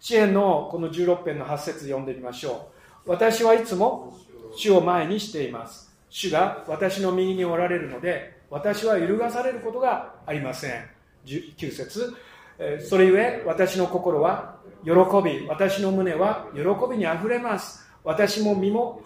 [0.00, 2.70] 支援のこの16編の8節読んでみましょ
[3.06, 3.10] う。
[3.10, 4.18] 私はいつも
[4.56, 5.92] 主を前にしています。
[6.10, 10.93] 主が私の右におられるので私は揺るがされることがありません。
[11.24, 12.14] 9節。
[12.88, 14.90] それゆえ私の心は喜
[15.24, 17.84] び私の胸は喜びにあふれます。
[18.04, 19.02] 私も身も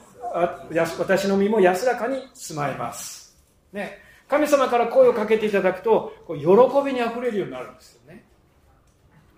[0.76, 3.37] 私の身も安らかに住まいます、
[3.72, 6.37] ね、神様から声をかけていただくと喜
[6.85, 8.24] びにあふれるようになるんですよね。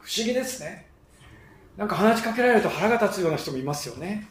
[0.00, 0.90] 不思議ですね。
[1.76, 4.28] なんか話しかけられると腹が立つような人もいますよね。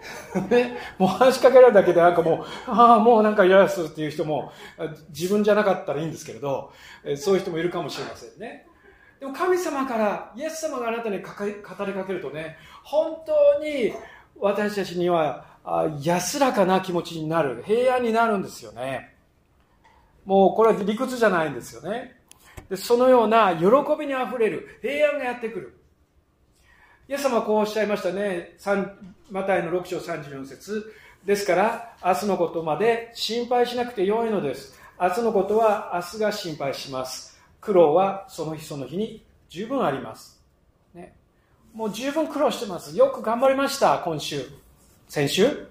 [0.50, 4.52] ね、もう話しかけられるだけでなんかもう、ああ、もうなんかイライラすっていう人も
[5.10, 6.72] 自分じゃなかったらいいんですけれど、
[7.16, 8.66] そういう人もいるかもしれませんね。
[9.20, 13.92] でも神様から、イエス様があなたに語りかけるとね、本当に
[14.38, 15.44] 私たちには
[16.00, 19.14] 安らかな気持ちになる平安になるんですよね。
[20.24, 22.16] もうこれは理屈じゃないんですよね。
[22.68, 23.66] でそのような喜
[23.98, 25.74] びにあふれる平安がやってくる。
[27.08, 28.56] イエス様はこうおっしゃいましたね
[29.30, 30.92] マタイの6章34節
[31.24, 40.40] ですから明日のことまで心配しなくてよいのです明日のことは明日が心配します苦労はその日その日に十分あります
[40.94, 41.14] ね
[41.74, 42.96] もう十分苦労してます。
[42.96, 44.44] よく頑張りました、今週。
[45.08, 45.68] 先週？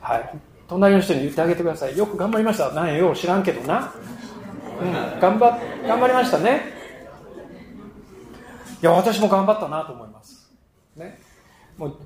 [0.00, 0.38] はい。
[0.66, 1.96] 隣の人に言ってあげてください。
[1.98, 2.70] よく頑張りました。
[2.70, 3.92] 何よ、知らんけどな。
[4.80, 6.77] うん、頑張、頑張りましたね。
[8.80, 10.50] いや、私も頑張ったなと思います。
[10.96, 11.18] ね。
[11.76, 11.96] もう、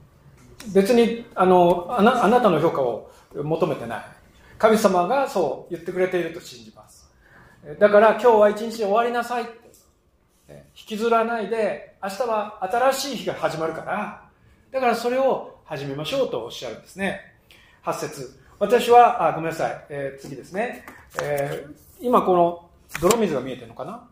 [0.73, 4.05] 別に、あの、あなあなたの評価を求めてない。
[4.59, 7.11] 神様がそう言ってくれていると信じます。
[7.79, 9.63] だから今日は一日終わりなさいって。
[10.49, 14.29] 引きずらないで明日は新しい日が始まるから。
[14.71, 17.21] だからそれを始めましょうとおっしゃるんですね。
[17.85, 18.41] 8節。
[18.59, 20.85] 私はあごめんなさい、えー、次ですね、
[21.21, 24.09] えー、今この泥水が見えてるのかな？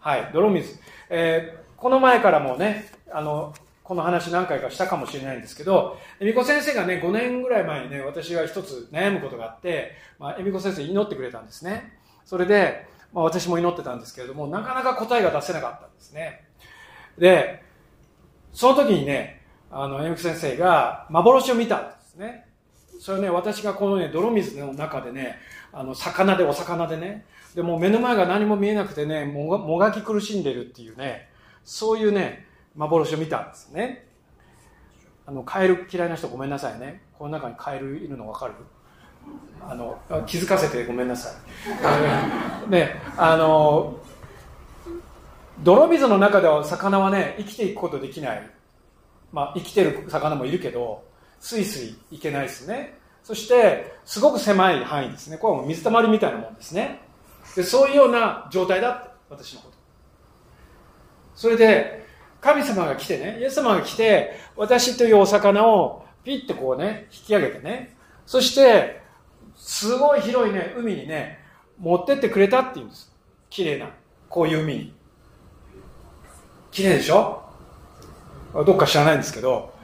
[0.00, 3.54] はい泥水、えー、この前からもねあの
[3.90, 11.98] この話何回かしたかもしれないんですけど、恵美子先生がね、5年ぐらい前にね、私が一つ悩むことがあって、まあ、恵美子先生祈ってくれたんですね。
[12.24, 16.44] それで、まあ、私も祈ってたんですけれども、なかなか答えが出せなかったんですね。
[17.18, 17.64] で、
[18.52, 22.46] その時にね、あの、恵美子先生が幻を見たんですね。
[23.00, 25.34] それね、私がこのね、泥水の中でね、
[25.72, 27.24] あの、魚でお魚でね、
[27.56, 31.29] でも目の前が何も見えなくてね、もがもがき苦しんでるっていうね、
[31.64, 32.46] そういうね、
[32.76, 34.06] 幻を見たんですね。
[35.26, 37.02] あの、カエル嫌いな人ごめんなさいね。
[37.18, 38.54] この中にカエルいるの分かる？
[39.68, 41.32] あの、気づかせてごめんなさい。
[42.70, 43.98] ね、あの、
[45.62, 48.50] 泥水の中では魚はね、生きていくことできない。
[49.32, 51.04] まあ、生きてる魚もいるけど、
[51.38, 52.98] スイスイいけないですね。
[53.22, 55.36] そして、すごく狭い範囲ですね。
[55.36, 57.00] これはもう水たまりみたいなもんですね。
[57.54, 59.69] で、そういうような状態だって、私のこと。
[61.34, 62.06] それで、
[62.40, 69.00] 神様が来てね、イエス様が来て、私というお魚をピッてこうね、引き上げてね、そして、
[69.56, 71.38] すごい広いね、海にね、
[71.78, 73.12] 持ってってくれたって言うんです。
[73.50, 73.90] 綺麗な、
[74.28, 74.94] こういう海に。
[76.70, 77.42] 綺麗でしょ？
[78.54, 79.74] どっか知らないんですけど、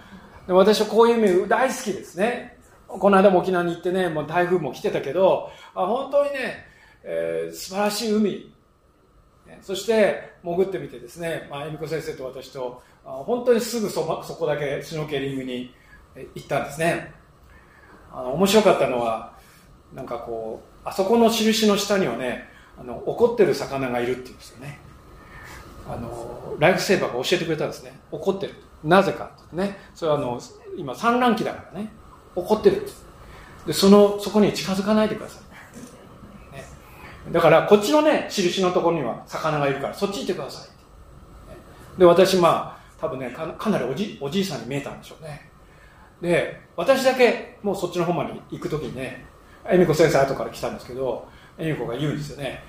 [0.47, 2.57] で私はこういう海大好きですね。
[2.89, 6.67] この間も沖縄に行ってね、もう台風も来てたけど、あ本当にね、
[7.05, 8.55] えー、素晴らしい海。
[9.63, 15.73] そして潜ってみてですね、まあ、恵美子先生と私と本当にすぐそそこだけシュノーケリングに
[16.35, 17.13] 行ったんですね。
[18.13, 19.37] あの面白かったのは
[19.95, 24.79] なんかこうあそこの印の下にはねあの怒ってる魚がいるっていうんですよね。
[25.89, 27.99] あのライフセーバーが教えてくれたんですね。
[28.11, 28.55] 怒ってる。
[28.83, 30.41] なぜかってねそれはあの
[30.77, 31.91] 今産卵期だからね
[32.35, 32.87] 怒ってる
[33.67, 35.46] でそのそこに近づかないでください。
[37.33, 41.99] だから、こっちのね、印のところには魚がいるから、そっち行ってください。
[41.99, 45.51] で、私、まあ、多分ね、かかなりおじおじいさんに見えたんでしょうね。
[46.21, 49.25] で、私だけ、もうそっちの方まで行くときにね、
[49.69, 52.63] 恵美子先生後から来たんですけど、恵美子が言うんですよね。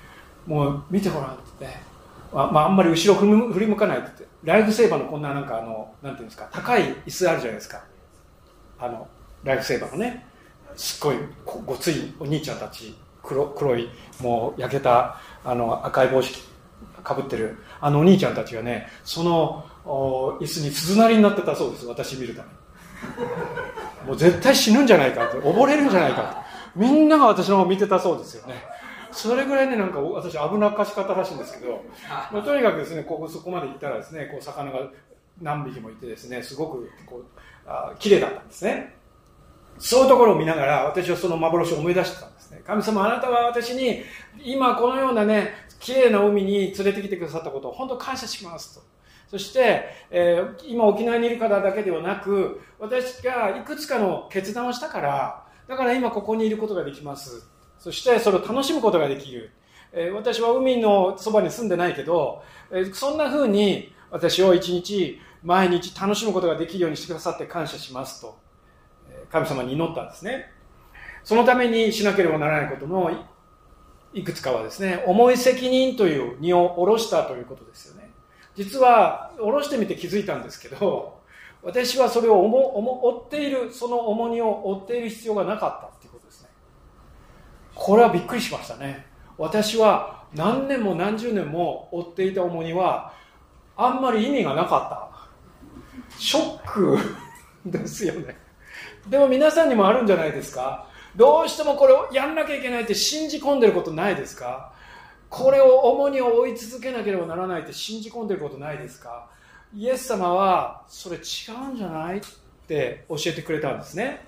[0.46, 1.80] もう、見てごらんってね。
[2.32, 4.26] まあ、あんまり後ろ振り振り向かないって。
[4.44, 7.84] ライフセーバーのこんななんかあの、なんていうんですか、高い椅子あるじゃないですか。
[8.78, 9.08] あの、
[9.44, 10.26] ライフセーバーのね、
[10.76, 11.16] すっごい
[11.66, 12.94] ごついお兄ちゃんたち
[13.28, 16.32] 黒黒いもう焼けたあの赤い帽子
[17.04, 19.66] かぶってるあのお兄ちゃんたちがねその
[20.40, 22.54] 椅子に鈴なりになってたそうです私見るために。
[24.06, 26.48] もう絶対死ぬんじゃないかって溺れるんじゃないかって。
[26.74, 28.54] みんなが私の方見てたそうですよね。
[29.12, 31.84] それぐらいねなんか私危なっかしかったらしいんですけど、
[32.32, 34.88] まあ、とにかくですねここそこまで行ったらですねこう魚が
[35.40, 37.24] 何匹もいてですねすごくこう
[37.66, 38.94] あ綺麗だったんですね。
[39.78, 42.28] そういうところを見ながら私はその幻を思い出してた。
[42.28, 42.37] んです。
[42.64, 44.02] 神様あなたは私に
[44.42, 48.82] 今このようなね、綺麗な海に連れてきてくださったことを本当感謝しますと。
[49.30, 57.46] そして、えー、今沖縄にいる方だけではなく、私がいくつかの決断をしたから、だから今ここにいることができます。
[57.78, 59.50] そしてそれを楽しむことができる。
[59.92, 68.38] えー、私は海のそばに住んでないけど、えー、そんな風に私を一日毎日楽しむことができるようにしてくださって感謝しますと。
[69.30, 70.50] 神様に祈ったんですね。
[71.24, 73.10] そのためにしなければならないことの
[74.12, 78.10] いくつかはですね、重い責任という荷を下ろしたということですよね。
[78.54, 81.18] 実は、下ろしてみて気づいたんですけど、
[81.62, 86.48] 私はそれを追っている、その重荷を追っている必要がなかったっていうことですね。
[87.74, 89.06] これはびっくりしましたね。
[89.36, 93.12] 私は何年も何十年も追っていた重荷は、
[93.76, 96.18] あんまり意味がなかった。
[96.18, 96.98] ショック
[97.66, 98.36] ですよね。
[99.08, 100.87] でも皆さんにもあるんじゃないですか
[101.18, 104.72] どうしてもこれをやんなきゃいけないって信じ込んでることないですか？
[105.28, 109.28] これを重荷を追い続けなければならないって信じ込んでることないですか？
[109.74, 111.18] イエス様はそれ違
[111.70, 112.20] うんじゃないっ
[112.68, 114.24] て教えてくれたんですね。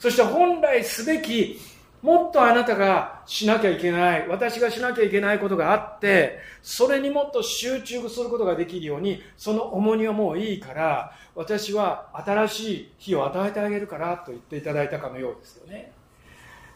[0.00, 1.60] そして本来すべき
[2.02, 15.92] もっとあなたがしなきゃいけない、私がしなきゃいけないことがあって、それにもっと集中することができるように、その重荷はもういいから、私は新しい日を与えてあげるからと言っていただいたかのようですよね。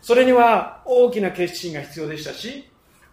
[0.01, 2.71] それには大きな決心が必要でしたし、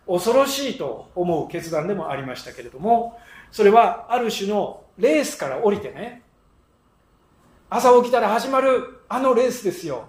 [0.08, 3.20] 恐ろしいと思う決断でもありましたけれども、
[3.52, 6.22] それはある種のレースから降りてね、
[7.70, 10.08] 朝起きたら始まるあのレースですよ。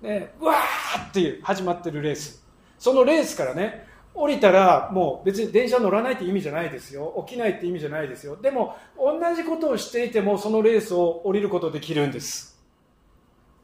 [0.00, 2.44] ね、うわーっていう始まってるレース。
[2.78, 7.24] そのレースからね、降りたらもう別に電車乗らないって意味じゃないですよ。
[7.26, 8.36] 起きないって意味じゃないですよ。
[8.36, 12.60] でも、同じことをしていてもそのレースを降りることできるんです。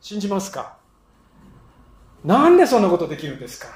[0.00, 0.77] 信じますか？
[2.28, 3.68] なんでそんなことできるんですか？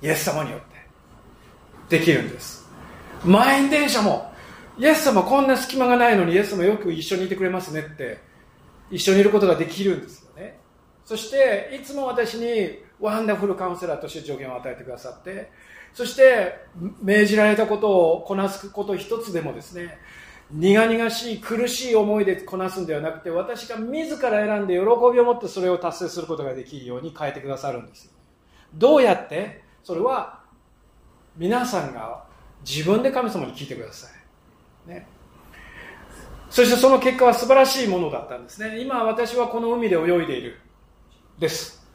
[0.00, 1.98] イエス様によって。
[1.98, 2.66] できるんです。
[3.22, 4.32] 満員電車も
[4.78, 8.18] イエス様こんな隙間がないのにイエス様よく一緒にいてくれますねって
[8.90, 10.58] 一緒にいることができるんですよね。
[11.04, 15.50] そしていつも私にワンダフルカウンセラーとして助言を与えてくださって
[15.92, 16.54] そして
[17.02, 19.98] 命じられたことをこなすこと一つでもですね
[20.50, 24.84] 苦々しい苦しい思いでこなすんではなくて私が自ら選んで喜び
[25.20, 28.10] を持ってそれを達成することができるように変えてくださるんです
[28.74, 30.40] どうやってそれは
[31.36, 32.24] 皆さんが
[32.66, 34.08] 自分で神様に聞いてくださ
[34.86, 35.06] い、ね、
[36.50, 38.80] そしてその結果は素晴らしいものだったんですね。
[38.80, 40.58] 今私はこの海で泳いでいる。
[41.38, 41.86] です、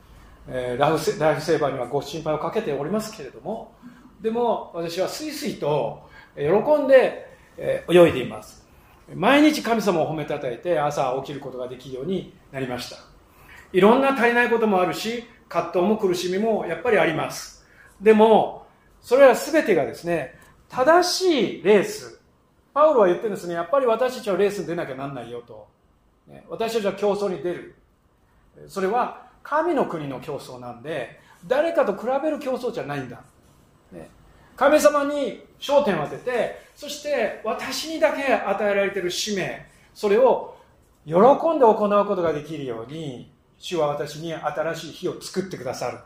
[0.47, 3.74] えー、ライフライフセーバーにはご心配をかけておりますけれども。
[4.22, 6.45] でも私はすいすいと喜
[6.82, 8.66] んで泳いでいます。
[9.14, 12.97] 毎日神様を褒めたたえて朝起きることができるようになりました。
[13.72, 17.66] いろんな足りないこともあるし葛藤も苦しみもやっぱりあります。
[18.01, 18.66] でも
[19.01, 20.36] それら全てがですね
[20.70, 22.22] 正しいレース。
[22.74, 25.68] パウロは言ってるんですねやっぱり私たちはレースに出なきゃなんないよと、
[26.49, 27.76] 私たちは競争に出る。
[28.68, 33.22] それは神の国の競争なんで誰かと比べる競争じゃないんだ、
[33.91, 34.10] ね、
[34.56, 40.58] 神様に焦点を当ててそして私にだけ与えられている使命それを
[41.06, 45.99] 喜んで行うことができるように主は私に新しい日を作ってくださる。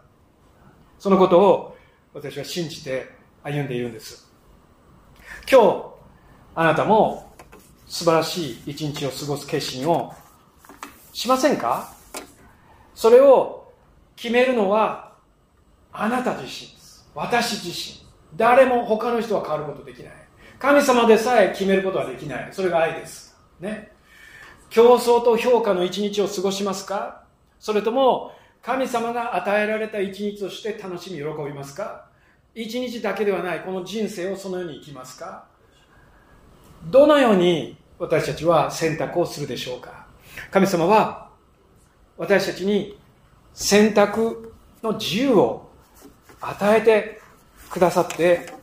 [1.00, 1.78] そのことを
[2.14, 3.08] 私は信じて
[3.43, 4.32] 歩んでいるんです。
[5.50, 5.86] 今日
[6.56, 7.32] あなたも
[7.86, 10.14] 素晴らしい一日を過ごす決心を
[11.14, 11.93] しませんか？
[12.93, 13.72] それを
[14.16, 15.16] 決めるのは
[15.91, 17.10] あなた自身です。
[17.16, 17.97] 私自身。
[18.36, 20.13] 誰も他の人は変わることできない。
[20.59, 22.49] 神様でさえ決めることはできない。
[22.51, 23.38] それが愛です。
[23.59, 23.91] ね。
[24.69, 27.23] 競争と評価の一日を過ごしますか？
[27.59, 32.05] それとも神様が与えられた一日として楽しみ喜びますか？
[32.53, 35.45] 一日だけではないこの人生をそのように生きますか？
[36.86, 40.07] どのように私たちは選択をするでしょうか？
[40.51, 41.30] 神様は
[42.17, 42.97] 私たちに
[43.53, 44.53] 選択
[44.84, 45.69] の自由を
[46.41, 47.21] 与えて
[47.70, 48.53] くださって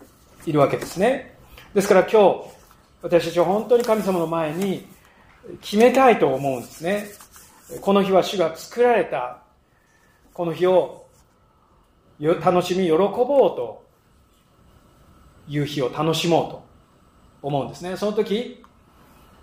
[0.47, 1.37] いるわけですね。
[1.75, 2.55] ですから今日
[3.03, 4.87] 私たちは本当に神様の前に
[5.61, 7.07] 決めたいと思うんですね。
[7.81, 9.43] この日は主が作られた
[10.33, 11.07] この日を
[12.21, 13.17] 楽しみ喜ぼう
[13.57, 13.85] と
[15.49, 16.65] いう日を楽しもうと
[17.43, 17.97] 思うんですね。
[17.97, 18.63] その時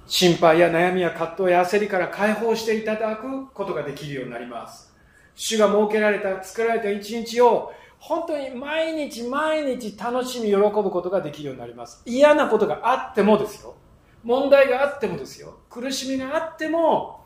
[0.07, 4.91] 心配や悩みや葛藤や焦りから解放していただくことができるようになります。
[5.36, 7.72] 主が設けられた作られた一日を
[8.04, 12.02] 本当に毎日毎日楽しみ喜ぶことができるようになります。
[12.06, 13.76] 嫌なことがあってもですよ。
[14.24, 15.60] 問題があってもですよ。
[15.70, 17.24] 苦しみがあっても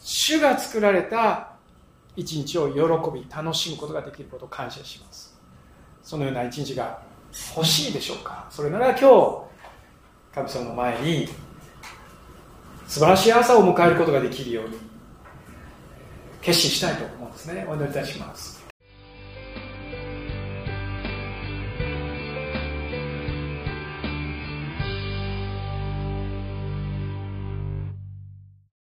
[0.00, 1.52] 主が作られた
[2.16, 2.80] 一日を喜
[3.12, 5.38] び楽しむことができることを感謝します。
[6.02, 7.00] そのような一日が
[7.56, 8.46] 欲しいでしょうか？
[8.50, 9.42] それなら今日
[10.34, 11.28] 神様の前に
[12.88, 14.76] 素晴らしい朝を迎えることができるように
[16.42, 17.64] 決心したいと思うんですね。
[17.68, 18.63] お祈りいたします。